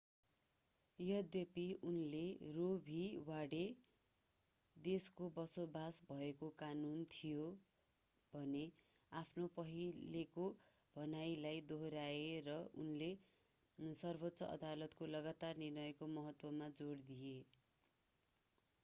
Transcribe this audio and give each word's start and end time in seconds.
यद्यपि 0.99 1.63
उनले 1.87 2.21
Roe 2.53 2.67
v 2.85 3.01
Wade 3.25 3.57
roe 3.57 3.65
v 3.65 3.73
wade 3.73 4.85
देशको 4.85 5.27
बसोबास 5.35 5.99
भएको 6.07 6.47
कानून” 6.61 7.03
थिए 7.11 7.43
भन्ने 8.33 8.63
आफ्नो 9.11 9.49
पहिलेको 9.59 10.45
भनाइलाई 10.95 11.61
दोहोर्‍याए 11.73 12.23
र 12.47 12.55
उनले 12.85 13.11
सर्वोच्च 13.99 14.47
अदालतको 14.49 15.11
लगातार 15.11 15.61
निर्णयको 15.65 16.09
महत्त्वमा 16.17 16.71
जोड 16.81 17.05
दिए। 17.11 17.37